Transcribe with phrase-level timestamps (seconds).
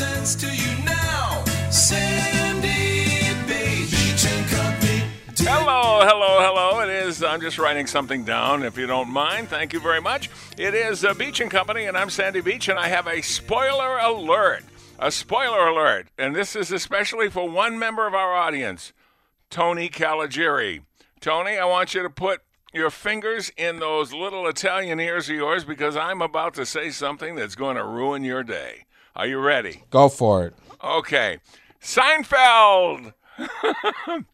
[0.00, 1.44] 930 presents to you now.
[1.70, 2.70] Sandy.
[5.42, 6.80] Hello, hello, hello.
[6.80, 9.48] It is, I'm just writing something down if you don't mind.
[9.48, 10.30] Thank you very much.
[10.56, 13.98] It is uh, Beach and Company, and I'm Sandy Beach, and I have a spoiler
[13.98, 14.62] alert.
[14.98, 16.08] A spoiler alert.
[16.16, 18.92] And this is especially for one member of our audience,
[19.50, 20.82] Tony Caligiuri.
[21.20, 25.64] Tony, I want you to put your fingers in those little Italian ears of yours
[25.64, 28.84] because I'm about to say something that's going to ruin your day.
[29.16, 29.82] Are you ready?
[29.90, 30.54] Go for it.
[30.82, 31.38] Okay.
[31.82, 33.12] Seinfeld!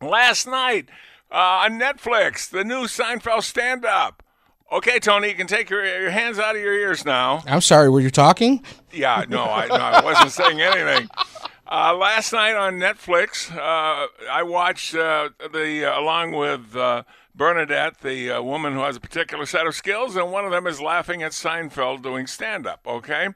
[0.00, 0.88] Last night
[1.30, 4.22] uh, on Netflix, the new Seinfeld stand up.
[4.72, 7.42] Okay, Tony, you can take your, your hands out of your ears now.
[7.46, 8.64] I'm sorry, were you talking?
[8.92, 11.08] Yeah, no, I, no, I wasn't saying anything.
[11.70, 18.00] Uh, last night on Netflix, uh, I watched uh, the uh, along with uh, Bernadette,
[18.00, 20.80] the uh, woman who has a particular set of skills, and one of them is
[20.80, 22.80] laughing at Seinfeld doing stand up.
[22.86, 23.28] Okay.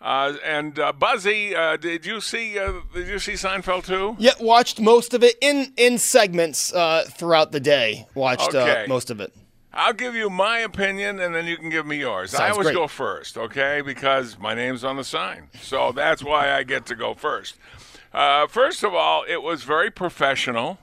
[0.00, 2.58] Uh, and uh, Buzzy, uh, did you see?
[2.58, 4.16] Uh, did you see Seinfeld too?
[4.18, 8.06] Yeah, watched most of it in in segments uh, throughout the day.
[8.14, 8.84] Watched Okay.
[8.84, 9.34] uh, most of it.
[9.72, 12.34] I'll give you my opinion, and then you can give me yours.
[12.34, 12.74] I always great.
[12.74, 13.82] go first, okay?
[13.84, 17.56] Because my name's on the sign, so that's why I get to go first.
[18.12, 20.78] Uh, first of all, it was very professional.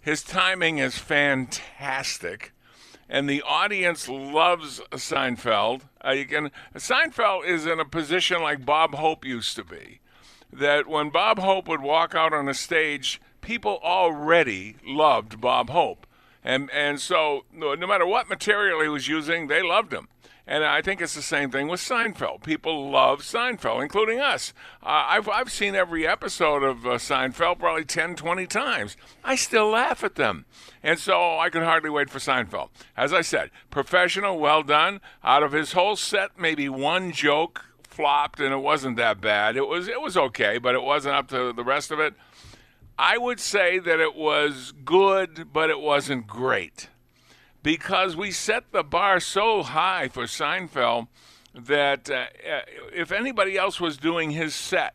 [0.00, 2.52] His timing is fantastic,
[3.08, 5.82] and the audience loves Seinfeld.
[6.04, 10.00] Uh, you can Seinfeld is in a position like Bob Hope used to be
[10.52, 16.06] that when Bob Hope would walk out on a stage, people already loved Bob Hope.
[16.42, 20.08] And and so no, no matter what material he was using, they loved him.
[20.46, 22.42] And I think it's the same thing with Seinfeld.
[22.42, 24.52] People love Seinfeld, including us.
[24.82, 28.96] Uh, I've, I've seen every episode of uh, Seinfeld probably 10, 20 times.
[29.24, 30.44] I still laugh at them.
[30.82, 32.68] And so I could hardly wait for Seinfeld.
[32.94, 35.00] As I said, professional, well done.
[35.22, 39.56] Out of his whole set, maybe one joke flopped, and it wasn't that bad.
[39.56, 42.12] It was, it was okay, but it wasn't up to the rest of it.
[42.98, 46.88] I would say that it was good, but it wasn't great
[47.64, 51.08] because we set the bar so high for Seinfeld
[51.54, 52.60] that uh, uh,
[52.92, 54.94] if anybody else was doing his set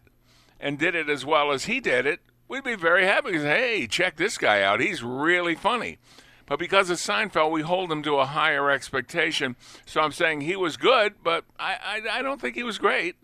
[0.60, 3.32] and did it as well as he did it, we'd be very happy.
[3.32, 4.80] Because, hey, check this guy out.
[4.80, 5.98] He's really funny.
[6.46, 9.56] But because of Seinfeld, we hold him to a higher expectation.
[9.86, 13.16] So I'm saying he was good, but I, I, I don't think he was great.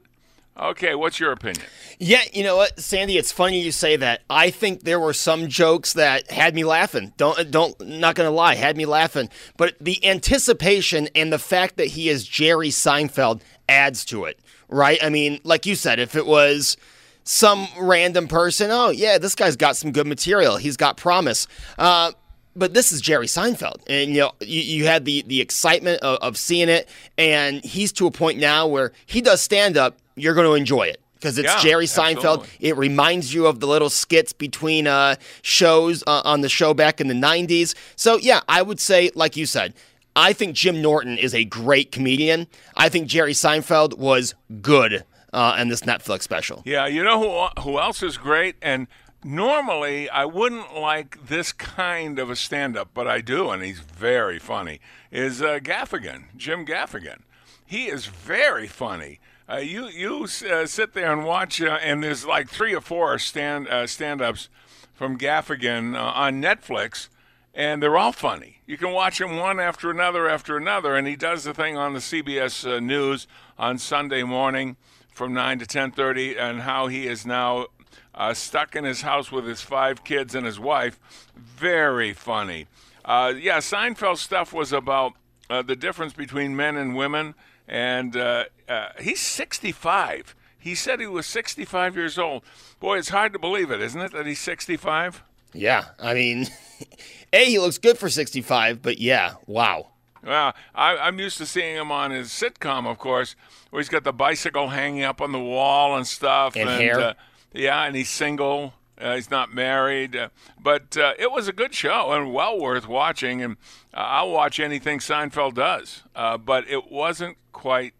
[0.57, 1.65] Okay, what's your opinion?
[1.99, 3.17] Yeah, you know what, Sandy?
[3.17, 4.21] It's funny you say that.
[4.29, 7.11] I think there were some jokes that had me laughing.
[7.17, 9.29] Don't don't not gonna lie, had me laughing.
[9.57, 14.39] But the anticipation and the fact that he is Jerry Seinfeld adds to it,
[14.69, 14.97] right?
[15.03, 16.77] I mean, like you said, if it was
[17.25, 20.55] some random person, oh yeah, this guy's got some good material.
[20.55, 21.47] He's got promise.
[21.77, 22.13] Uh,
[22.55, 26.17] but this is Jerry Seinfeld, and you know you, you had the the excitement of,
[26.19, 26.87] of seeing it,
[27.17, 29.97] and he's to a point now where he does stand up.
[30.15, 32.39] You're going to enjoy it because it's Yeah, Jerry Seinfeld.
[32.39, 32.67] absolutely.
[32.69, 37.01] It reminds you of the little skits between uh, shows uh, on the show back
[37.01, 37.75] in the '90s.
[37.95, 39.73] So yeah, I would say, like you said.
[40.17, 42.47] I think Jim Norton is a great comedian.
[42.77, 45.03] I think Jerry Seinfeld was good
[45.33, 46.61] uh, in this Netflix special.
[46.65, 47.19] Yeah, you know
[47.55, 48.87] who who else is great and
[49.25, 54.39] normally I wouldn't like this kind of a stand-up, but I do, and he's very
[54.39, 54.79] funny.
[55.11, 57.21] Is uh, Gaffigan, Jim Gaffigan?
[57.65, 59.19] He is very funny.
[59.49, 63.17] Uh, you you uh, sit there and watch, uh, and there's like three or four
[63.19, 64.49] stand uh, stand-ups
[64.93, 67.09] from Gaffigan uh, on Netflix,
[67.53, 68.61] and they're all funny.
[68.65, 71.93] You can watch them one after another after another, and he does the thing on
[71.93, 73.27] the CBS News
[73.57, 74.77] on Sunday morning
[75.11, 77.67] from nine to ten thirty, and how he is now
[78.15, 80.99] uh, stuck in his house with his five kids and his wife.
[81.35, 82.67] Very funny.
[83.03, 85.13] Uh, yeah, Seinfeld stuff was about
[85.49, 87.35] uh, the difference between men and women,
[87.67, 90.35] and uh, uh, he's 65.
[90.57, 92.43] He said he was 65 years old.
[92.79, 95.23] Boy, it's hard to believe it, isn't it, that he's 65?
[95.53, 96.47] Yeah, I mean,
[97.33, 99.89] A, he looks good for 65, but yeah, wow.
[100.23, 103.35] Well, I, I'm used to seeing him on his sitcom, of course,
[103.69, 106.55] where he's got the bicycle hanging up on the wall and stuff.
[106.55, 106.99] And hair.
[106.99, 107.13] Uh,
[107.55, 108.73] yeah, and he's single.
[108.99, 110.15] Uh, he's not married.
[110.15, 110.29] Uh,
[110.61, 113.41] but uh, it was a good show and well worth watching.
[113.41, 113.57] And
[113.93, 116.03] uh, I'll watch anything Seinfeld does.
[116.15, 117.93] Uh, but it wasn't quite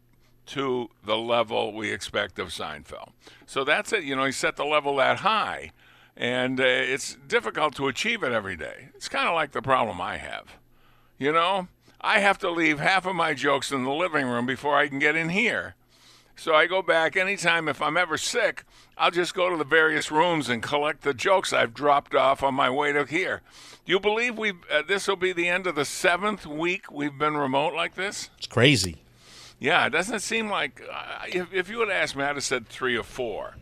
[0.47, 3.09] to the level we expect of Seinfeld.
[3.45, 4.03] So that's it.
[4.03, 5.71] You know, he set the level that high.
[6.15, 8.89] And uh, it's difficult to achieve it every day.
[8.95, 10.57] It's kind of like the problem I have.
[11.17, 11.67] You know,
[11.99, 14.99] I have to leave half of my jokes in the living room before I can
[14.99, 15.75] get in here.
[16.37, 18.65] So I go back anytime if I'm ever sick,
[18.97, 22.53] I'll just go to the various rooms and collect the jokes I've dropped off on
[22.53, 23.41] my way to here.
[23.85, 27.17] Do you believe we uh, this will be the end of the seventh week we've
[27.17, 28.29] been remote like this?
[28.37, 28.97] It's crazy.
[29.59, 32.43] Yeah, it doesn't it seem like uh, if, if you would ask me, I'd have
[32.43, 33.55] said three or four.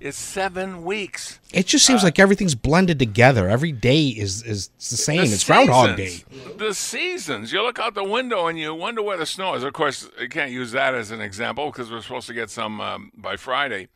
[0.00, 1.38] It's seven weeks.
[1.52, 3.48] It just seems like everything's blended together.
[3.48, 5.18] Every day is is the same.
[5.18, 6.24] The it's Groundhog Day.
[6.58, 7.52] The seasons.
[7.52, 9.62] You look out the window and you wonder where the snow is.
[9.62, 12.80] Of course, you can't use that as an example because we're supposed to get some
[12.80, 13.88] um, by Friday.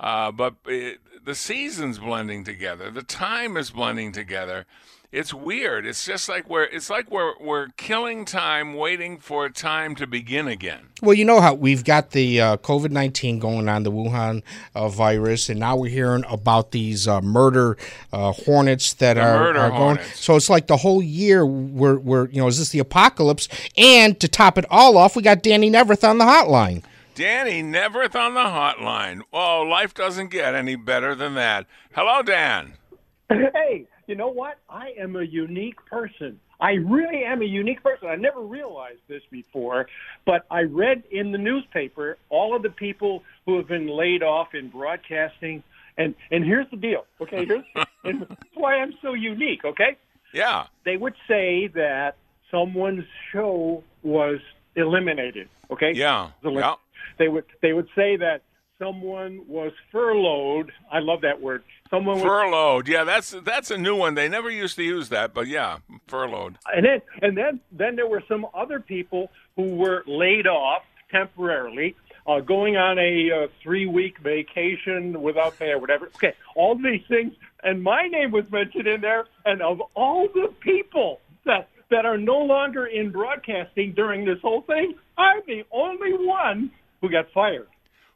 [0.00, 2.90] Uh, but it, the seasons blending together.
[2.90, 4.66] The time is blending together.
[5.12, 5.84] It's weird.
[5.84, 10.48] It's just like we're it's like we're we're killing time, waiting for time to begin
[10.48, 10.88] again.
[11.02, 14.42] Well, you know how we've got the uh, COVID nineteen going on, the Wuhan
[14.74, 17.76] uh, virus, and now we're hearing about these uh, murder
[18.10, 19.80] uh, hornets that The are, murder are going.
[19.82, 20.18] hornets.
[20.18, 23.48] So it's like the whole year we're we're you know is this the apocalypse?
[23.76, 26.84] And to top it all off, we got Danny Neaverth on the hotline.
[27.14, 29.20] Danny Neaverth on the hotline.
[29.30, 31.66] Oh, life doesn't get any better than that.
[31.94, 32.78] Hello, Dan.
[33.30, 34.58] Hey, you know what?
[34.68, 36.40] I am a unique person.
[36.60, 38.08] I really am a unique person.
[38.08, 39.88] I never realized this before,
[40.24, 44.54] but I read in the newspaper all of the people who have been laid off
[44.54, 45.62] in broadcasting.
[45.98, 47.04] And and here's the deal.
[47.20, 47.64] Okay, here's
[48.04, 49.64] and why I'm so unique.
[49.64, 49.96] Okay,
[50.32, 50.66] Yeah.
[50.84, 52.16] they would say that
[52.50, 54.38] someone's show was
[54.76, 55.48] eliminated.
[55.70, 56.30] Okay, Yeah.
[56.44, 56.74] Yeah.
[57.18, 58.42] They would they would say that
[58.82, 60.72] someone was furloughed.
[60.90, 61.62] I love that word.
[61.88, 62.88] Someone was Furloughed.
[62.88, 64.14] Yeah, that's that's a new one.
[64.14, 66.58] They never used to use that, but yeah, furloughed.
[66.74, 71.94] and then and then then there were some other people who were laid off temporarily,
[72.26, 76.06] uh, going on a uh, three week vacation without pay or whatever.
[76.16, 79.26] Okay, all these things, and my name was mentioned in there.
[79.44, 84.62] And of all the people that that are no longer in broadcasting during this whole
[84.62, 86.70] thing, I'm the only one
[87.02, 87.68] who got fired.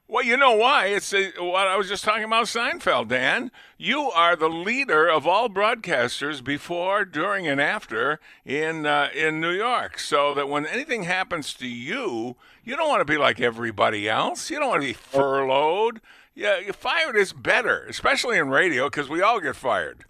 [0.09, 0.87] Well, you know why?
[0.87, 3.51] It's uh, what I was just talking about Seinfeld, Dan.
[3.77, 9.51] You are the leader of all broadcasters before, during, and after in uh, in New
[9.51, 9.99] York.
[9.99, 14.49] So that when anything happens to you, you don't want to be like everybody else.
[14.49, 16.01] You don't want to be furloughed.
[16.37, 20.05] Yeah, fired is better, especially in radio, because we all get fired.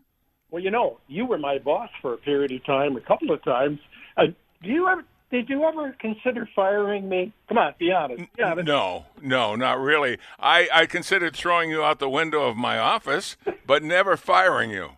[0.50, 3.42] Well, you know, you were my boss for a period of time, a couple of
[3.42, 3.78] times.
[4.16, 4.26] Uh,
[4.62, 5.04] do you ever?
[5.30, 7.33] Did you ever consider firing me?
[7.49, 8.25] Come on, be honest.
[8.37, 8.66] Be honest.
[8.66, 10.18] No, no, not really.
[10.38, 14.90] I, I considered throwing you out the window of my office, but never firing you.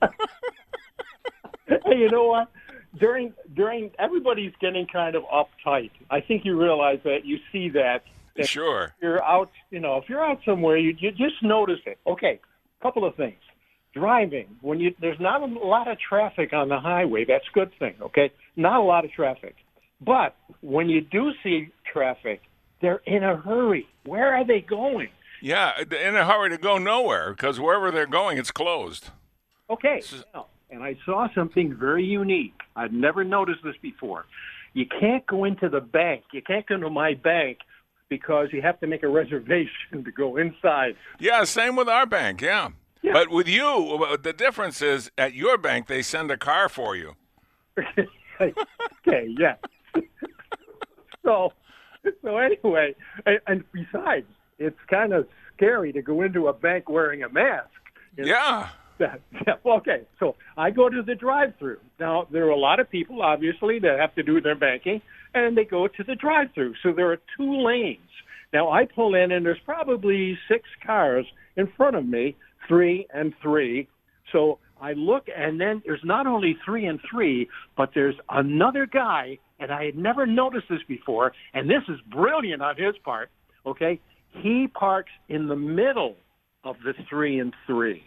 [0.00, 0.08] hey,
[1.98, 2.48] you know what?
[2.96, 5.90] During during everybody's getting kind of uptight.
[6.10, 7.24] I think you realize that.
[7.24, 8.04] You see that.
[8.36, 8.94] that Sure.
[9.02, 9.50] You're out.
[9.70, 11.98] You know, if you're out somewhere, you, you just notice it.
[12.06, 12.40] Okay,
[12.80, 13.40] couple of things.
[13.96, 17.24] Driving when you there's not a lot of traffic on the highway.
[17.24, 17.94] That's a good thing.
[18.02, 19.56] Okay, not a lot of traffic.
[20.04, 22.42] But when you do see traffic,
[22.82, 23.86] they're in a hurry.
[24.04, 25.08] Where are they going?
[25.40, 29.08] Yeah, in a hurry to go nowhere because wherever they're going, it's closed.
[29.70, 30.02] Okay.
[30.34, 32.60] Now, and I saw something very unique.
[32.74, 34.26] I've never noticed this before.
[34.74, 36.24] You can't go into the bank.
[36.34, 37.58] You can't go to my bank
[38.10, 40.96] because you have to make a reservation to go inside.
[41.18, 42.42] Yeah, same with our bank.
[42.42, 42.70] Yeah.
[43.06, 43.12] Yeah.
[43.12, 47.14] But with you, the difference is at your bank, they send a car for you.
[47.78, 49.54] okay, yeah.
[51.24, 51.52] so,
[52.20, 54.26] so anyway, and, and besides,
[54.58, 57.70] it's kind of scary to go into a bank wearing a mask.
[58.18, 58.70] Yeah.
[58.98, 61.78] That, yeah, well, okay, so I go to the drive-through.
[62.00, 65.00] Now there are a lot of people, obviously, that have to do their banking,
[65.32, 66.74] and they go to the drive-through.
[66.82, 68.00] So there are two lanes.
[68.52, 71.24] Now I pull in, and there's probably six cars
[71.56, 72.34] in front of me,
[72.68, 73.88] three and three.
[74.32, 79.38] So I look, and then there's not only three and three, but there's another guy,
[79.58, 83.30] and I had never noticed this before, and this is brilliant on his part.
[83.64, 86.16] Okay, he parks in the middle
[86.64, 88.02] of the three and three,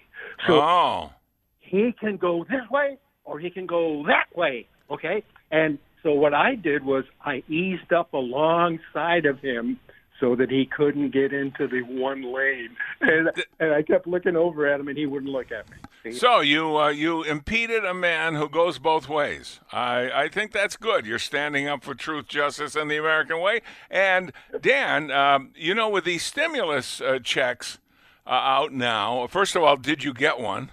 [0.46, 1.12] so oh,
[1.60, 4.68] he can go this way or he can go that way.
[4.92, 9.80] Okay, and so what I did was I eased up alongside of him
[10.20, 14.68] so that he couldn't get into the one lane, and, and I kept looking over
[14.68, 15.78] at him, and he wouldn't look at me.
[16.12, 19.60] So you uh, you impeded a man who goes both ways.
[19.72, 21.06] I I think that's good.
[21.06, 23.62] You're standing up for truth, justice, and the American way.
[23.90, 27.80] And Dan, um, you know, with these stimulus uh, checks
[28.26, 30.72] uh, out now, first of all, did you get one?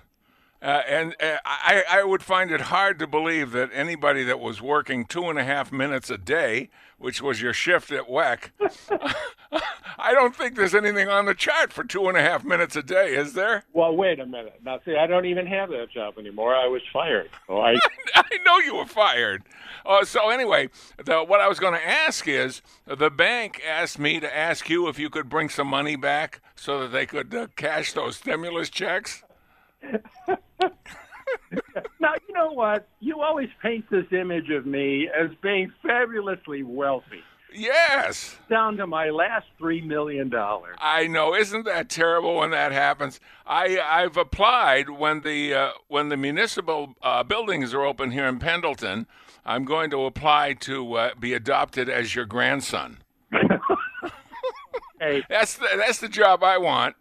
[0.67, 4.61] Uh, and uh, I, I would find it hard to believe that anybody that was
[4.61, 8.51] working two and a half minutes a day, which was your shift at WECK,
[9.97, 12.83] I don't think there's anything on the chart for two and a half minutes a
[12.83, 13.63] day, is there?
[13.75, 14.59] Well, wait a minute.
[14.65, 16.57] Now, see, I don't even have that job anymore.
[16.57, 17.31] I was fired.
[17.47, 17.77] So I,
[18.17, 19.45] I know you were fired.
[19.85, 20.69] Uh, so anyway,
[21.05, 24.89] the, what I was going to ask is, the bank asked me to ask you
[24.89, 28.69] if you could bring some money back so that they could uh, cash those stimulus
[28.69, 29.23] checks.
[32.01, 32.87] now, you know what?
[33.01, 38.37] You always paint this image of me as being fabulously wealthy, Yes.
[38.51, 40.77] down to my last three million dollars.
[40.81, 43.19] I know, isn't that terrible when that happens?
[43.47, 48.39] I I've applied when the uh, when the municipal uh, buildings are open here in
[48.39, 49.07] Pendleton.
[49.45, 52.99] I'm going to apply to uh, be adopted as your grandson.
[54.99, 56.97] Hey, That's the, that's the job I want.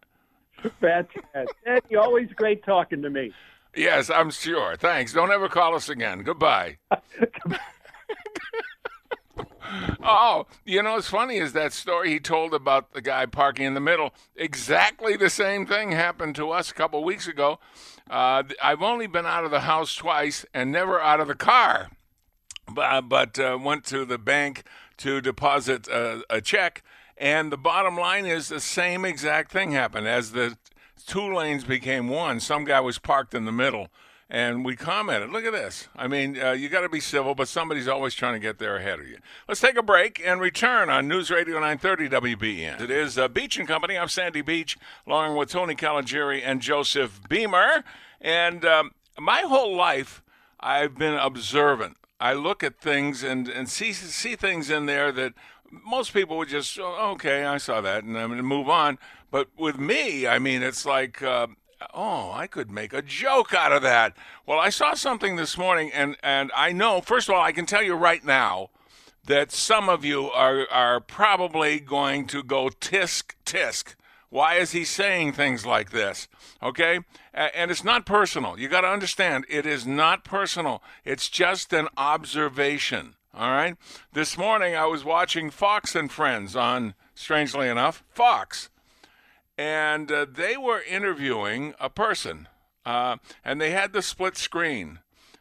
[0.79, 1.55] Fantastic.
[1.65, 3.31] Ed, you're always great talking to me.
[3.75, 4.75] Yes, I'm sure.
[4.77, 5.13] Thanks.
[5.13, 6.23] Don't ever call us again.
[6.23, 6.77] Goodbye.
[10.03, 13.73] oh, you know what's funny is that story he told about the guy parking in
[13.73, 14.13] the middle.
[14.35, 17.59] Exactly the same thing happened to us a couple weeks ago.
[18.09, 21.89] Uh, I've only been out of the house twice and never out of the car,
[22.71, 24.63] but, but uh, went to the bank
[24.97, 26.83] to deposit a, a check.
[27.17, 30.57] And the bottom line is the same exact thing happened as the
[31.05, 32.39] two lanes became one.
[32.39, 33.87] Some guy was parked in the middle,
[34.29, 35.87] and we commented, "Look at this!
[35.95, 38.75] I mean, uh, you got to be civil, but somebody's always trying to get there
[38.75, 39.17] ahead of you."
[39.47, 42.81] Let's take a break and return on News Radio 930 WBEN.
[42.81, 43.97] It is uh, Beach and Company.
[43.97, 47.83] I'm Sandy Beach, along with Tony Caligiuri and Joseph Beamer.
[48.19, 50.21] And um, my whole life,
[50.59, 51.97] I've been observant.
[52.19, 55.33] I look at things and, and see see things in there that
[55.83, 58.97] most people would just oh, okay, I saw that, and I'm to move on.
[59.31, 61.21] But with me, I mean, it's like.
[61.21, 61.47] Uh,
[61.93, 64.15] Oh, I could make a joke out of that.
[64.45, 67.65] Well, I saw something this morning, and, and I know, first of all, I can
[67.65, 68.69] tell you right now
[69.25, 73.95] that some of you are, are probably going to go tisk tisk.
[74.29, 76.27] Why is he saying things like this?
[76.61, 76.99] Okay?
[77.33, 78.59] And it's not personal.
[78.59, 80.83] You got to understand, it is not personal.
[81.03, 83.15] It's just an observation.
[83.37, 83.75] All right?
[84.13, 88.69] This morning I was watching Fox and Friends on, strangely enough, Fox.
[89.57, 92.47] And uh, they were interviewing a person.
[92.85, 94.99] Uh, and they had the split screen.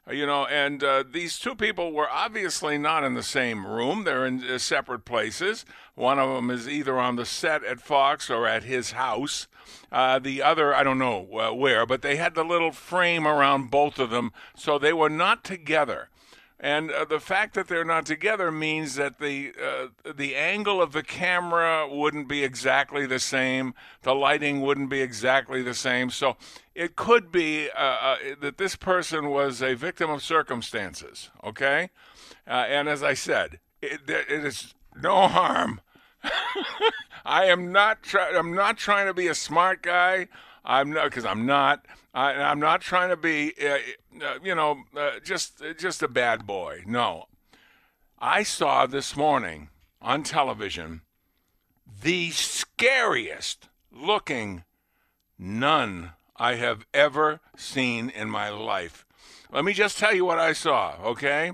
[0.09, 4.03] Uh, You know, and uh, these two people were obviously not in the same room.
[4.03, 5.65] They're in uh, separate places.
[5.95, 9.47] One of them is either on the set at Fox or at his house.
[9.93, 13.71] Uh, the other, I don't know uh, where, but they had the little frame around
[13.71, 16.09] both of them, so they were not together.
[16.61, 20.93] And uh, the fact that they're not together means that the uh, the angle of
[20.93, 23.75] the camera wouldn't be exactly the same.
[24.03, 26.11] The lighting wouldn't be exactly the same.
[26.11, 26.37] So
[26.75, 31.31] it could be uh, uh, that this person was a victim of circumstances.
[31.43, 31.91] Okay,
[32.47, 35.81] uh, and as I said, it, it is no harm.
[37.25, 38.03] I am not.
[38.03, 40.29] Try- I'm not trying to be a smart guy.
[40.64, 41.85] I'm not because I'm not.
[42.14, 43.78] I, I'm not trying to be, uh,
[44.25, 46.83] uh, you know, uh, just just a bad boy.
[46.87, 47.26] No,
[48.18, 49.68] I saw this morning
[50.00, 51.02] on television
[52.02, 54.64] the scariest looking
[55.38, 59.04] nun I have ever seen in my life.
[59.52, 60.94] Let me just tell you what I saw.
[61.04, 61.52] Okay,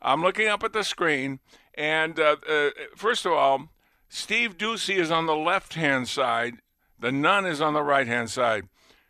[0.00, 1.40] I'm looking up at the screen,
[1.74, 3.68] and uh, uh, first of all,
[4.08, 6.58] Steve Doocy is on the left hand side.
[7.04, 8.66] The nun is on the right hand side.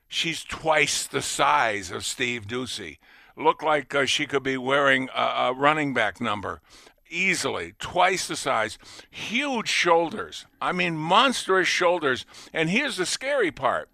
[0.08, 2.98] She's twice the size of Steve Doocy.
[3.36, 6.60] Looked like uh, she could be wearing a, a running back number
[7.08, 8.78] easily, twice the size.
[9.12, 10.44] Huge shoulders.
[10.60, 12.26] I mean, monstrous shoulders.
[12.52, 13.88] And here's the scary part: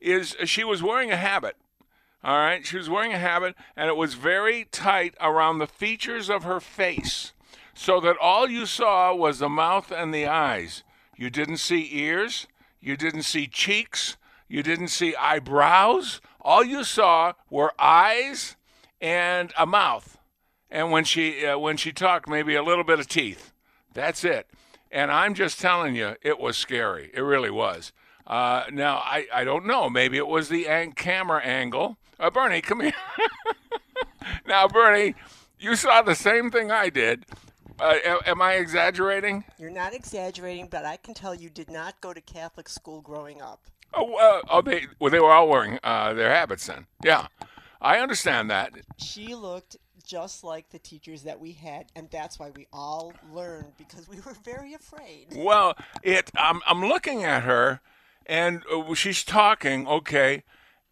[0.00, 1.56] is she was wearing a habit.
[2.22, 6.30] All right, she was wearing a habit, and it was very tight around the features
[6.30, 7.32] of her face,
[7.74, 10.84] so that all you saw was the mouth and the eyes.
[11.16, 12.46] You didn't see ears.
[12.80, 14.16] You didn't see cheeks.
[14.48, 16.20] You didn't see eyebrows.
[16.40, 18.56] All you saw were eyes
[19.00, 20.18] and a mouth.
[20.70, 23.52] And when she uh, when she talked, maybe a little bit of teeth.
[23.92, 24.48] That's it.
[24.90, 27.10] And I'm just telling you, it was scary.
[27.14, 27.92] It really was.
[28.26, 29.90] Uh, now I, I don't know.
[29.90, 31.96] Maybe it was the camera angle.
[32.18, 32.92] Uh, Bernie, come here.
[34.46, 35.14] now, Bernie,
[35.58, 37.24] you saw the same thing I did.
[37.80, 39.44] Uh, am I exaggerating?
[39.58, 43.40] You're not exaggerating, but I can tell you did not go to Catholic school growing
[43.40, 43.64] up.
[43.94, 46.86] Oh, uh, oh, they well, they were all wearing uh, their habits then.
[47.02, 47.26] Yeah,
[47.80, 48.72] I understand that.
[48.98, 53.72] She looked just like the teachers that we had, and that's why we all learned
[53.78, 55.28] because we were very afraid.
[55.34, 56.30] Well, it.
[56.36, 57.80] I'm I'm looking at her,
[58.26, 59.88] and uh, she's talking.
[59.88, 60.44] Okay,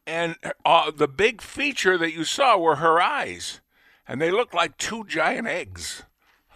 [0.06, 3.60] and uh, the big feature that you saw were her eyes,
[4.08, 6.02] and they looked like two giant eggs.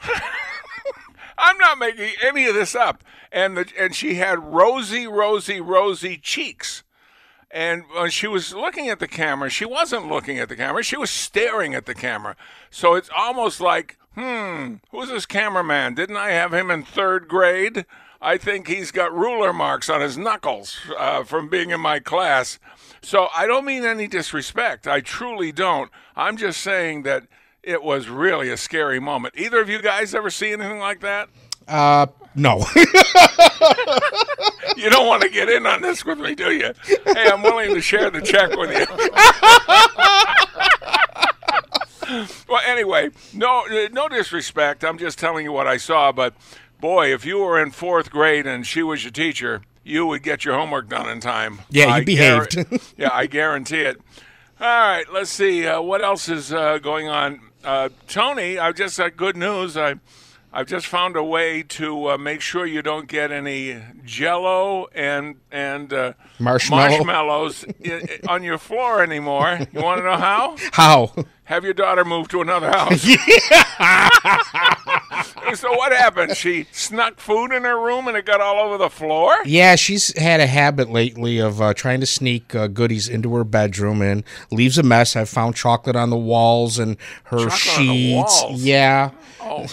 [1.38, 3.02] I'm not making any of this up.
[3.30, 6.82] And the, and she had rosy, rosy, rosy cheeks.
[7.50, 10.82] And when she was looking at the camera, she wasn't looking at the camera.
[10.82, 12.36] She was staring at the camera.
[12.70, 15.94] So it's almost like, hmm, who's this cameraman?
[15.94, 17.84] Didn't I have him in third grade?
[18.22, 22.58] I think he's got ruler marks on his knuckles uh, from being in my class.
[23.02, 24.86] So I don't mean any disrespect.
[24.86, 25.90] I truly don't.
[26.14, 27.24] I'm just saying that
[27.62, 29.34] it was really a scary moment.
[29.36, 31.28] Either of you guys ever see anything like that?
[31.68, 32.64] Uh, no.
[34.76, 36.72] You don't want to get in on this with me, do you?
[36.84, 38.86] Hey, I'm willing to share the check with you.
[42.48, 44.84] well, anyway, no, no disrespect.
[44.84, 46.10] I'm just telling you what I saw.
[46.10, 46.34] But
[46.80, 50.44] boy, if you were in fourth grade and she was your teacher, you would get
[50.44, 51.60] your homework done in time.
[51.70, 52.50] Yeah, you I behaved.
[52.52, 54.00] guar- yeah, I guarantee it.
[54.60, 57.40] All right, let's see uh, what else is uh, going on.
[57.64, 59.76] Uh, Tony, I just got good news.
[59.76, 59.94] I
[60.52, 65.36] I've just found a way to uh, make sure you don't get any Jello and
[65.50, 66.88] and uh, Marshmallow.
[66.90, 69.60] marshmallows i- i- on your floor anymore.
[69.72, 70.56] You want to know how?
[70.72, 71.12] How?
[71.44, 73.02] Have your daughter move to another house.
[75.54, 76.36] so what happened?
[76.36, 79.34] She snuck food in her room and it got all over the floor.
[79.44, 83.44] Yeah, she's had a habit lately of uh, trying to sneak uh, goodies into her
[83.44, 85.16] bedroom and leaves a mess.
[85.16, 88.42] I've found chocolate on the walls and her Chocolate on the sheets.
[88.42, 88.62] walls?
[88.62, 89.10] Yeah.
[89.40, 89.66] Oh.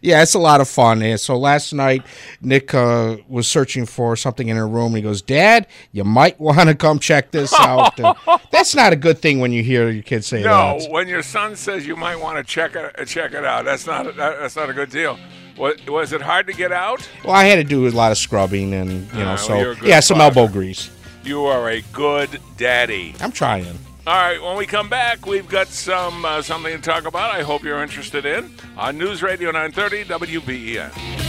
[0.00, 1.02] Yeah, it's a lot of fun.
[1.02, 2.04] And so last night,
[2.40, 6.40] Nick uh, was searching for something in her room, and he goes, "Dad, you might
[6.40, 8.14] want to come check this out." And
[8.50, 10.86] that's not a good thing when you hear your kids say No, that.
[10.86, 13.64] No, when your son says you might want to check it, uh, check it out,
[13.64, 15.18] that's not that, that's not a good deal.
[15.58, 17.06] Was, was it hard to get out?
[17.24, 20.00] Well, I had to do a lot of scrubbing, and you know, so a yeah,
[20.00, 20.40] some father.
[20.40, 20.90] elbow grease.
[21.24, 23.14] You are a good daddy.
[23.20, 23.78] I'm trying.
[24.04, 27.32] All right, when we come back, we've got some uh, something to talk about.
[27.32, 30.04] I hope you're interested in on News Radio 930
[30.40, 31.22] WBEN.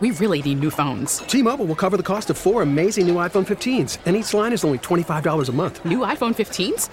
[0.00, 1.18] We really need new phones.
[1.18, 4.64] T-Mobile will cover the cost of four amazing new iPhone 15s, and each line is
[4.64, 5.82] only $25 a month.
[5.86, 6.92] New iPhone 15s?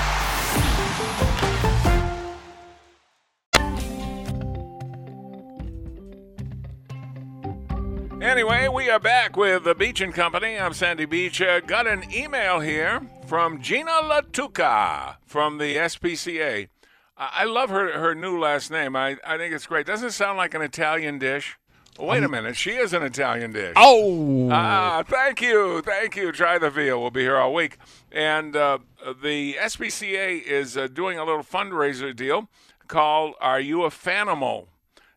[8.41, 10.57] Anyway, we are back with the Beach and Company.
[10.57, 11.39] I'm Sandy Beach.
[11.39, 16.67] Uh, got an email here from Gina Lattuca from the SPCA.
[17.15, 18.95] I, I love her her new last name.
[18.95, 19.85] I, I think it's great.
[19.85, 21.59] Doesn't it sound like an Italian dish?
[21.99, 22.55] Wait a minute.
[22.57, 23.73] She is an Italian dish.
[23.75, 26.31] Oh, Ah, thank you, thank you.
[26.31, 26.99] Try the veal.
[26.99, 27.77] We'll be here all week.
[28.11, 28.79] And uh,
[29.21, 32.49] the SPCA is uh, doing a little fundraiser deal
[32.87, 34.65] called "Are You a Fanimal?"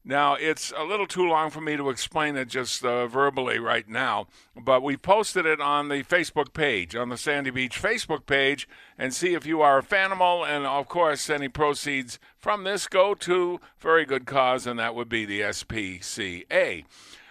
[0.06, 3.88] Now it's a little too long for me to explain it just uh, verbally right
[3.88, 8.68] now, but we posted it on the Facebook page, on the Sandy Beach Facebook page,
[8.98, 10.46] and see if you are a fanimal.
[10.46, 15.08] And of course, any proceeds from this go to very good cause, and that would
[15.08, 16.84] be the SPCA.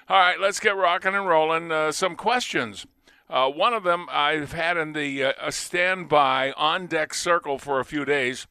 [0.10, 1.72] All right, let's get rocking and rolling.
[1.72, 2.88] Uh, some questions.
[3.30, 7.86] Uh, one of them I've had in the uh, standby on deck circle for a
[7.86, 8.48] few days,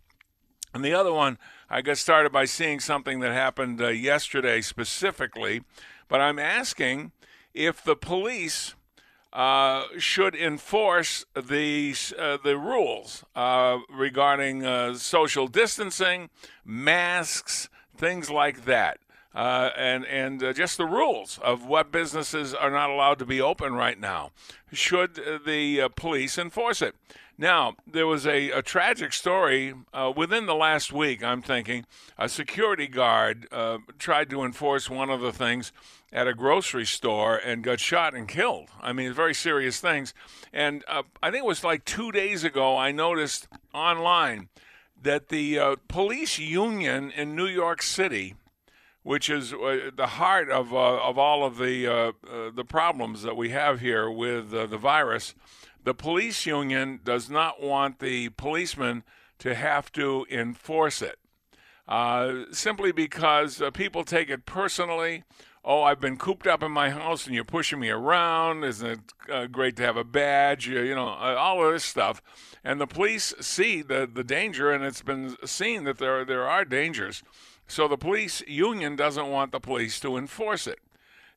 [0.72, 1.38] and the other one
[1.74, 5.62] I got started by seeing something that happened uh, yesterday specifically.
[6.06, 7.12] But I'm asking
[7.54, 8.74] if the police
[9.32, 16.28] uh, should enforce the uh, the rules uh, regarding uh, social distancing,
[16.62, 18.98] masks, things like that,
[19.34, 23.40] uh, and and uh, just the rules of what businesses are not allowed to be
[23.40, 24.32] open right now.
[24.74, 26.94] Should uh, the uh, police enforce it?
[27.38, 31.24] Now, there was a, a tragic story uh, within the last week.
[31.24, 31.86] I'm thinking
[32.18, 35.72] a security guard uh, tried to enforce one of the things
[36.12, 38.68] at a grocery store and got shot and killed.
[38.80, 40.12] I mean, very serious things.
[40.52, 44.48] And uh, I think it was like two days ago, I noticed online
[45.00, 48.34] that the uh, police union in New York City,
[49.02, 53.22] which is uh, the heart of, uh, of all of the, uh, uh, the problems
[53.22, 55.34] that we have here with the virus,
[55.84, 59.02] the police union does not want the policemen
[59.38, 61.18] to have to enforce it.
[61.88, 65.24] Uh, simply because uh, people take it personally.
[65.64, 68.64] Oh, I've been cooped up in my house and you're pushing me around.
[68.64, 70.68] Isn't it uh, great to have a badge?
[70.68, 72.22] You, you know, uh, all of this stuff.
[72.64, 76.64] And the police see the, the danger, and it's been seen that there, there are
[76.64, 77.22] dangers.
[77.66, 80.78] So the police union doesn't want the police to enforce it.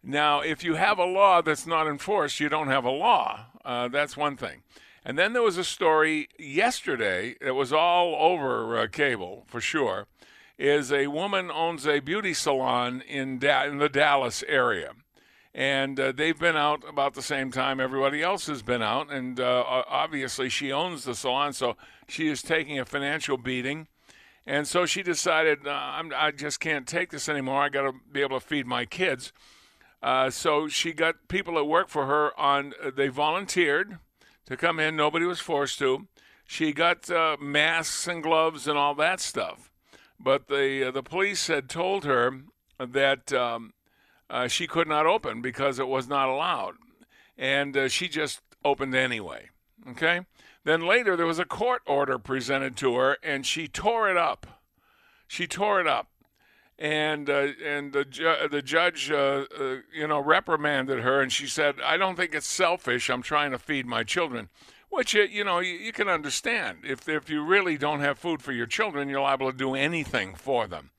[0.07, 3.47] Now, if you have a law that's not enforced, you don't have a law.
[3.65, 4.61] Uh, that's one thing.
[5.03, 10.05] And then there was a story yesterday that was all over uh, cable for sure.
[10.59, 14.93] Is a woman owns a beauty salon in da- in the Dallas area,
[15.53, 19.37] and uh, they've been out about the same time everybody else has been out, and
[19.37, 21.75] uh, obviously she owns the salon, so
[22.07, 23.87] she is taking a financial beating.
[24.47, 27.63] And so she decided, I just can't take this anymore.
[27.63, 29.33] I got to be able to feed my kids.
[30.05, 32.73] Uh, so she got people that work for her on.
[32.81, 33.97] Uh, they volunteered
[34.45, 34.95] to come in.
[34.95, 36.07] Nobody was forced to.
[36.45, 39.71] She got uh, masks and gloves and all that stuff.
[40.19, 42.41] But the uh, the police had told her
[42.77, 43.73] that um,
[44.29, 46.75] uh, she could not open because it was not allowed,
[47.35, 49.49] and she just opened anyway.
[49.89, 50.21] Okay.
[50.65, 54.61] Then later there was a court order presented to her, and she tore it up.
[55.27, 56.09] She tore it up
[56.77, 61.47] and uh, and the ju- the judge uh, uh, you know reprimanded her, and she
[61.47, 63.09] said, "I don't think it's selfish.
[63.09, 64.49] I'm trying to feed my children."
[64.89, 66.79] Which you, you know you, you can understand.
[66.83, 70.35] If if you really don't have food for your children, you're liable to do anything
[70.35, 70.91] for them.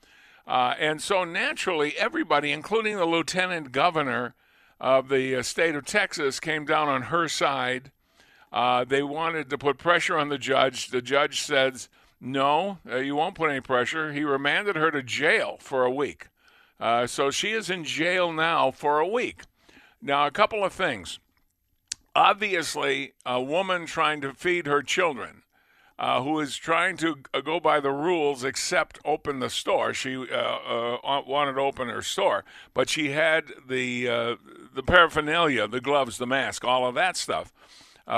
[0.47, 4.35] Uh, and so naturally, everybody, including the lieutenant governor
[4.81, 7.91] of the uh, state of Texas, came down on her side.
[8.53, 10.89] Uh, they wanted to put pressure on the judge.
[10.89, 11.89] The judge says,
[12.21, 14.13] no, uh, you won't put any pressure.
[14.13, 16.29] He remanded her to jail for a week.
[16.81, 19.43] Uh, so she is in jail now for a week.
[20.01, 21.19] Now, a couple of things.
[22.15, 25.43] Obviously, a woman trying to feed her children.
[25.99, 29.95] Uh, who is trying to uh, go by the rules except open the store.
[29.95, 34.37] She uh, uh, wanted to open her store, but she had the
[34.75, 37.51] the paraphernalia, the gloves, the mask, all of that stuff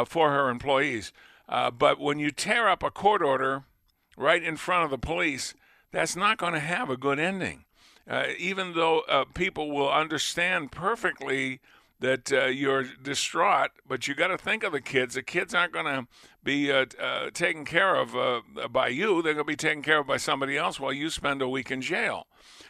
[0.06, 1.12] for her employees.
[1.46, 3.62] But when you tear up a court order
[4.18, 5.54] right in front of the police,
[5.92, 7.64] that's not going to have a good ending.
[8.08, 11.60] Uh, even though uh, people will understand perfectly
[12.00, 15.14] that uh, you're distraught, but you got to think of the kids.
[15.14, 16.06] The kids aren't going to
[16.42, 19.20] be uh, uh, taken care of uh, by you.
[19.20, 21.70] They're going to be taken care of by somebody else while you spend a week
[21.70, 22.26] in jail.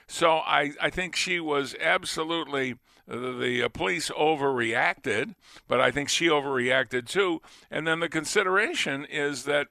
[0.07, 5.35] So I, I think she was absolutely the, police overreacted,
[5.67, 7.41] but I think she overreacted too.
[7.71, 9.69] And then the consideration is that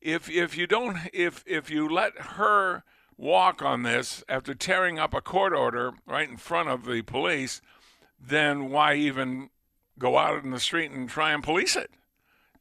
[0.00, 2.84] if if you don't if if you let her
[3.16, 7.60] walk on this after tearing up a court order right in front of the police,
[8.20, 9.50] then why even
[9.98, 11.90] go out in the street and try and police it?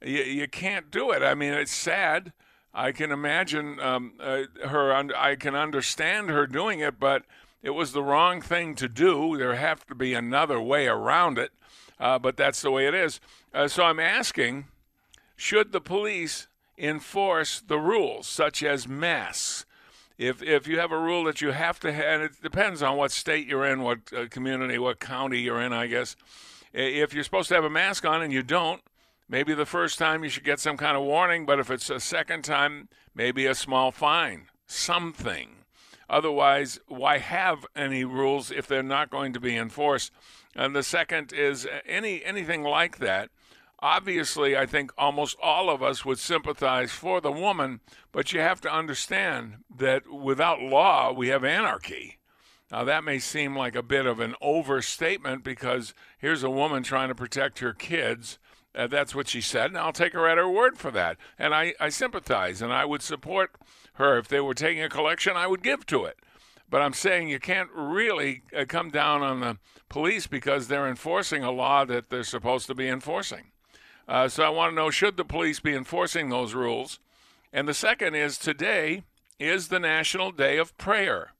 [0.04, 1.22] You, you can't do it.
[1.22, 2.34] I mean, it's sad.
[2.74, 4.94] I can imagine um, uh, her.
[4.94, 7.24] un- I can understand her doing it, but
[7.64, 9.38] it was the wrong thing to do.
[9.38, 11.52] There have to be another way around it,
[12.00, 13.20] uh, but that's the way it is.
[13.54, 14.66] Uh, so I'm asking:
[15.36, 16.48] Should the police
[16.78, 19.66] enforce the rules, such as masks?
[20.18, 23.12] If if you have a rule that you have to and it depends on what
[23.12, 26.16] state you're in, what uh, community, what county you're in, I guess.
[26.74, 28.82] If you're supposed to have a mask on and you don't,
[29.30, 31.46] maybe the first time you should get some kind of warning.
[31.46, 35.50] But if it's a second time, maybe a small fine, something.
[36.10, 40.12] Otherwise, why have any rules if they're not going to be enforced?
[40.56, 43.30] And the second is uh, any anything like that.
[43.80, 47.80] Obviously, I think almost all of us would sympathize for the woman,
[48.12, 52.18] but you have to understand that without law, we have anarchy.
[52.72, 57.10] Now, that may seem like a bit of an overstatement because here's a woman trying
[57.10, 58.40] to protect her kids
[58.76, 61.18] Uh, that's what she said, and I'll take her at her word for that.
[61.40, 63.56] And I, I sympathize, and I would support
[63.94, 65.36] her if they were taking a collection.
[65.36, 66.20] I would give to it.
[66.70, 69.58] But I'm saying you can't really uh, come down on the
[69.90, 73.52] police because they're enforcing a law that they're supposed to be enforcing.
[74.08, 77.00] Uh, so I want to know should the police be enforcing those rules?
[77.52, 79.04] And the second is today
[79.40, 81.34] is the National Day of Prayer.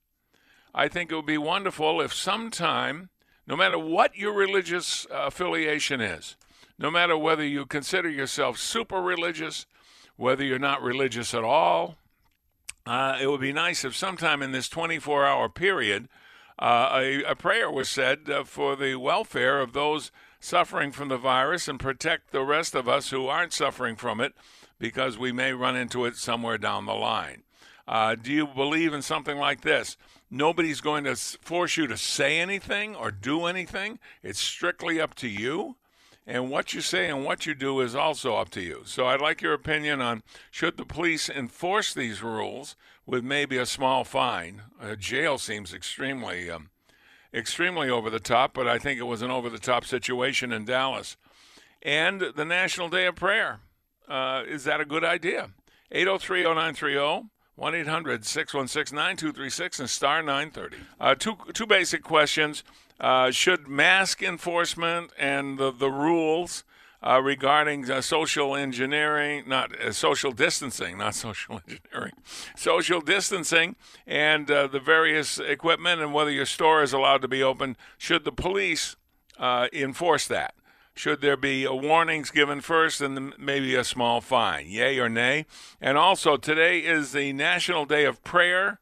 [0.74, 3.10] I think it would be wonderful if sometime,
[3.48, 6.36] no matter what your religious affiliation is,
[6.78, 9.66] no matter whether you consider yourself super religious,
[10.18, 11.96] whether you're not religious at all,
[12.86, 16.08] uh, it would be nice if sometime in this 24 hour period,
[16.60, 21.18] uh, a, a, prayer was said uh, for the welfare of those suffering from the
[21.18, 24.34] virus and protect the rest of us who aren't suffering from it
[24.80, 27.44] because we may run into it somewhere down the line.
[27.88, 29.98] Uh, do you believe in something like this?
[30.30, 34.00] Nobody's going to force you to say anything or do anything.
[34.22, 35.78] It's strictly up to you.
[36.30, 38.82] And what you say and what you do is also up to you.
[38.84, 43.66] So I'd like your opinion on should the police enforce these rules with maybe a
[43.66, 44.64] small fine?
[44.82, 46.70] Uh, jail seems extremely, um,
[47.34, 50.66] extremely over the top, but I think it was an over the top situation in
[50.66, 51.18] Dallas.
[51.82, 53.60] And the National Day of Prayer.
[54.08, 55.52] Uh, is that a good idea?
[55.92, 57.30] 803 0930.
[57.56, 60.78] 1 800 616 9236 and star 930.
[61.00, 62.64] Uh, two, two basic questions.
[63.00, 66.64] Uh, should mask enforcement and the, the rules
[67.08, 72.14] uh, regarding uh, social engineering, not uh, social distancing, not social engineering,
[72.56, 77.42] social distancing, and uh, the various equipment and whether your store is allowed to be
[77.42, 78.96] open, should the police
[79.40, 80.54] uh, enforce that?
[80.96, 84.66] Should there be warnings given first and maybe a small fine?
[84.68, 85.46] Yay or nay?
[85.80, 88.80] And also, today is the National Day of Prayer.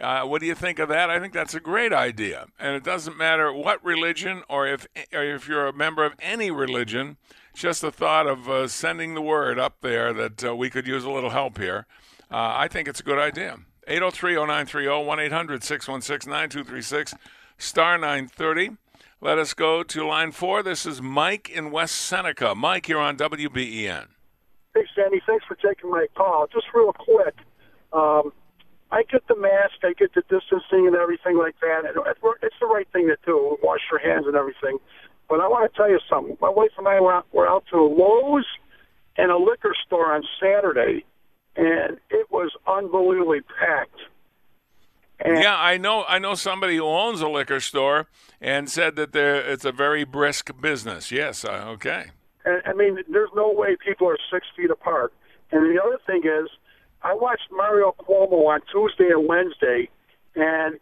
[0.00, 1.10] Uh, what do you think of that?
[1.10, 2.46] I think that's a great idea.
[2.58, 6.50] And it doesn't matter what religion or if, or if you're a member of any
[6.50, 7.18] religion,
[7.58, 11.04] just the thought of uh, sending the word up there that uh, we could use
[11.04, 11.86] a little help here.
[12.30, 13.58] Uh, I think it's a good idea.
[13.86, 17.14] 803 0930 1 800 616 9236
[17.56, 18.76] star 930.
[19.20, 20.62] Let us go to line four.
[20.62, 22.54] This is Mike in West Seneca.
[22.54, 24.06] Mike, you're on WBEN.
[24.74, 25.20] Hey, Sandy.
[25.26, 26.46] Thanks for taking my call.
[26.52, 27.34] Just real quick.
[27.92, 28.32] Um,
[28.90, 31.82] I get the mask, I get the distancing and everything like that.
[31.84, 33.58] It's the right thing to do.
[33.62, 34.78] Wash your hands and everything.
[35.28, 36.36] But I want to tell you something.
[36.40, 38.46] My wife and I were out, were out to Lowe's
[39.16, 41.04] and a liquor store on Saturday,
[41.56, 44.00] and it was unbelievably packed.
[45.20, 46.04] And yeah, I know.
[46.08, 48.06] I know somebody who owns a liquor store
[48.40, 51.10] and said that there it's a very brisk business.
[51.10, 52.12] Yes, uh, okay.
[52.44, 55.12] And, I mean, there's no way people are six feet apart.
[55.50, 56.48] And the other thing is,
[57.02, 59.88] I watched Mario Cuomo on Tuesday and Wednesday,
[60.36, 60.78] and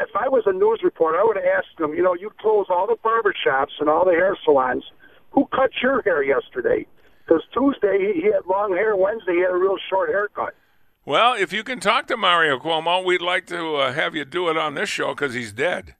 [0.00, 2.66] if I was a news reporter, I would have asked him, you know, you close
[2.68, 4.84] all the barber shops and all the hair salons.
[5.32, 6.86] Who cut your hair yesterday?
[7.26, 10.54] Because Tuesday he had long hair, Wednesday he had a real short haircut.
[11.06, 14.48] Well, if you can talk to Mario Cuomo, we'd like to uh, have you do
[14.48, 15.94] it on this show because he's dead.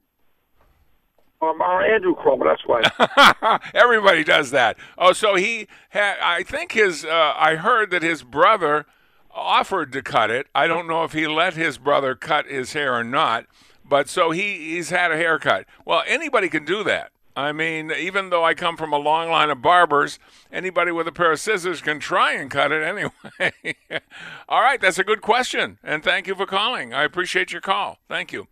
[1.42, 3.61] Um, or Andrew Cuomo, that's why.
[3.75, 4.79] Everybody does that.
[4.97, 8.87] Oh, so he had, I think his, uh, I heard that his brother
[9.35, 10.47] offered to cut it.
[10.55, 13.47] I don't know if he let his brother cut his hair or not,
[13.88, 15.66] but so he, he's had a haircut.
[15.85, 17.11] Well, anybody can do that.
[17.37, 20.20] I mean, even though I come from a long line of barbers,
[20.53, 22.83] anybody with a pair of scissors can try and cut it
[23.40, 24.01] anyway.
[24.49, 26.94] All right, that's a good question, and thank you for calling.
[26.94, 27.99] I appreciate your call.
[28.09, 28.47] Thank you.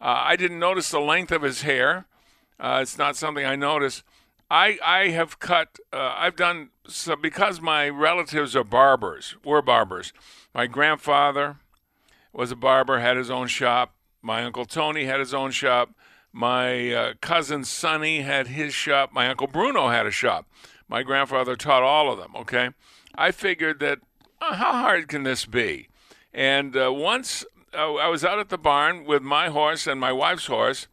[0.00, 2.06] Uh, I didn't notice the length of his hair.
[2.58, 4.02] Uh, it's not something I notice.
[4.50, 5.78] I I have cut.
[5.92, 9.36] Uh, I've done so because my relatives are barbers.
[9.44, 10.12] Were barbers.
[10.54, 11.56] My grandfather
[12.32, 13.93] was a barber, had his own shop.
[14.24, 15.90] My uncle Tony had his own shop.
[16.32, 19.12] My uh, cousin Sonny had his shop.
[19.12, 20.46] My uncle Bruno had a shop.
[20.88, 22.70] My grandfather taught all of them, okay?
[23.14, 23.98] I figured that,
[24.40, 25.88] uh, how hard can this be?
[26.32, 30.10] And uh, once uh, I was out at the barn with my horse and my
[30.10, 30.88] wife's horse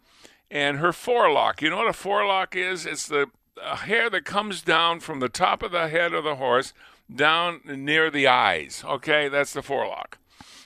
[0.49, 1.61] and her forelock.
[1.61, 2.85] You know what a forelock is?
[2.85, 3.27] It's the
[3.63, 6.73] hair that comes down from the top of the head of the horse
[7.13, 9.29] down near the eyes, okay?
[9.29, 10.17] That's the forelock.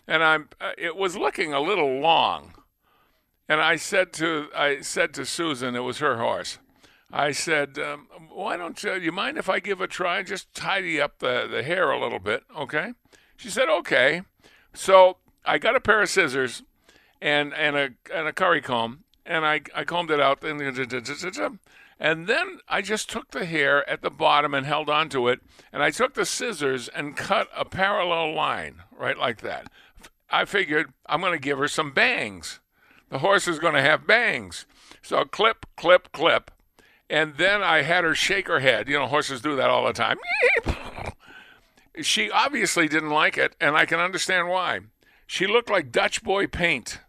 [0.07, 2.53] And I'm, uh, it was looking a little long.
[3.47, 6.57] And I said to I said to Susan, it was her horse.
[7.11, 8.95] I said, um, "Why don't you?
[8.95, 10.23] You mind if I give a try?
[10.23, 12.93] Just tidy up the the hair a little bit, okay?"
[13.37, 14.23] She said, "Okay."
[14.73, 16.63] So I got a pair of scissors
[17.21, 20.59] and and a and a curry comb, and I I combed it out, and
[21.97, 25.41] and then I just took the hair at the bottom and held onto it,
[25.71, 29.71] and I took the scissors and cut a parallel line right like that.
[30.29, 32.59] I figured I'm going to give her some bangs
[33.09, 34.65] the horse is going to have bangs.
[35.01, 36.51] So clip, clip, clip.
[37.09, 38.88] And then I had her shake her head.
[38.88, 40.17] You know, horses do that all the time.
[42.01, 44.81] She obviously didn't like it, and I can understand why.
[45.25, 46.99] She looked like Dutch Boy paint.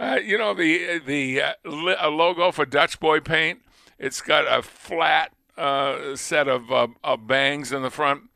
[0.00, 3.60] Uh, you know the the uh, li- logo for Dutch Boy paint.
[4.00, 8.30] It's got a flat uh, set of, uh, of bangs in the front.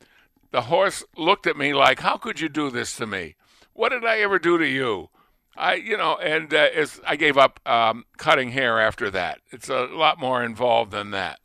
[0.51, 3.35] The horse looked at me like, "How could you do this to me?
[3.77, 5.09] What did I ever do to you?"
[5.55, 9.39] I, you know, and uh, it's, I gave up um, cutting hair after that.
[9.49, 11.39] It's a lot more involved than that.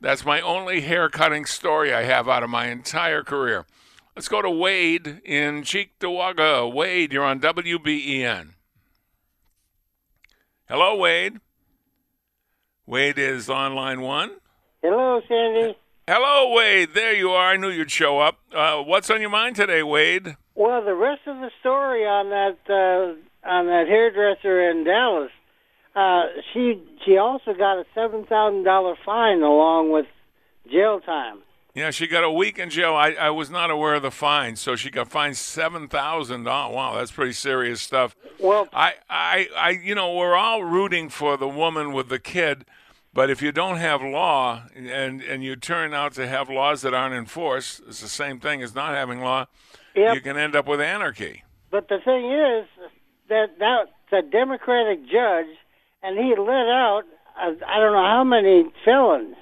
[0.00, 3.64] That's my only hair cutting story I have out of my entire career.
[4.16, 6.72] Let's go to Wade in Cheektowaga.
[6.72, 8.50] Wade, you're on WBEN.
[10.68, 11.40] Hello, Wade.
[12.86, 14.32] Wade is on line one.
[14.82, 15.76] Hello, Sandy.
[16.08, 16.90] Hello, Wade.
[16.94, 17.52] There you are.
[17.52, 18.38] I knew you'd show up.
[18.52, 20.36] Uh, what's on your mind today, Wade?
[20.56, 25.30] Well, the rest of the story on that uh, on that hairdresser in Dallas,
[25.94, 30.06] uh, she she also got a seven thousand dollar fine along with
[30.70, 31.42] jail time.
[31.74, 32.94] Yeah, she got a week in jail.
[32.94, 36.74] I, I was not aware of the fine, so she got fined seven thousand dollars.
[36.74, 38.16] Wow, that's pretty serious stuff.
[38.40, 42.64] Well, I, I, I, you know, we're all rooting for the woman with the kid,
[43.12, 46.94] but if you don't have law and and you turn out to have laws that
[46.94, 49.44] aren't enforced, it's the same thing as not having law.
[49.96, 50.14] Yep.
[50.14, 51.42] You can end up with anarchy.
[51.70, 52.66] But the thing is
[53.28, 55.46] that that's a Democratic judge,
[56.02, 57.04] and he let out
[57.38, 59.36] uh, I don't know how many felons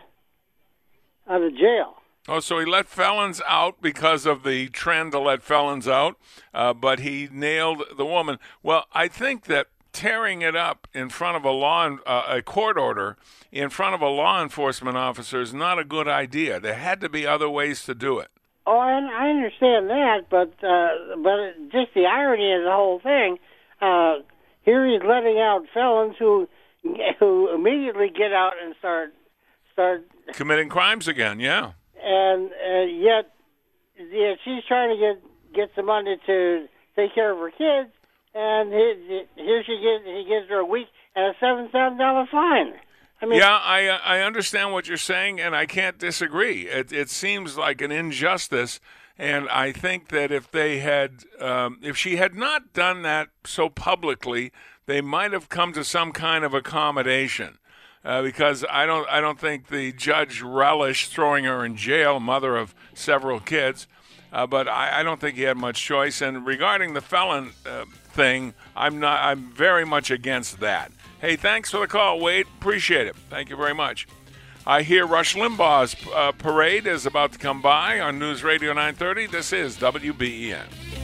[1.29, 1.95] out of jail.
[2.27, 6.17] Oh, so he let felons out because of the trend to let felons out,
[6.55, 8.39] uh, but he nailed the woman.
[8.63, 12.79] Well, I think that tearing it up in front of a law, uh, a court
[12.79, 13.17] order,
[13.53, 16.59] in front of a law enforcement officer is not a good idea.
[16.59, 18.29] There had to be other ways to do it.
[18.67, 23.39] Oh, and I understand that, but uh, but just the irony of the whole thing.
[23.81, 24.25] Uh,
[24.63, 26.49] here he's letting out felons who
[27.19, 29.13] who immediately get out and start
[29.73, 31.73] start Committing crimes again, yeah.
[32.03, 33.31] and uh, yet
[33.99, 37.93] yeah, she's trying to get get some money to take care of her kids,
[38.35, 42.27] and he, here she gets he gives her a week and a seven thousand dollar
[42.31, 42.73] fine.
[43.25, 46.69] I mean, yeah, I uh, I understand what you're saying, and I can't disagree.
[46.69, 48.81] It it seems like an injustice,
[49.19, 53.71] and I think that if they had, um, if she had not done that so
[53.71, 54.53] publicly,
[54.85, 57.57] they might have come to some kind of accommodation.
[58.05, 62.55] Uh, because I don't, I don't think the judge relished throwing her in jail, mother
[62.59, 63.87] of several kids.
[64.31, 66.21] Uh, but I, I don't think he had much choice.
[66.21, 70.93] And regarding the felon uh, thing, I'm not, I'm very much against that.
[71.25, 72.45] Hey, thanks for the call, Wade.
[72.61, 73.17] Appreciate it.
[73.31, 74.07] Thank you very much.
[74.67, 79.29] I hear Rush Limbaugh's uh, parade is about to come by on News Radio 930.
[79.29, 81.04] This is WBEN.